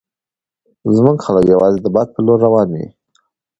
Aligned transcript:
زموږ 0.95 1.17
خلک 1.25 1.43
یوازې 1.53 1.79
د 1.81 1.87
باد 1.95 2.07
په 2.15 2.19
لور 2.25 2.39
روان 2.45 2.67
وي. 2.75 2.87